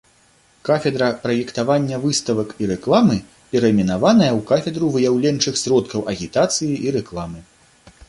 [0.69, 3.17] Кафедра праектавання выставак і рэкламы
[3.53, 7.49] перайменаваная ў кафедру выяўленчых сродкаў агітацыі і рэкламы.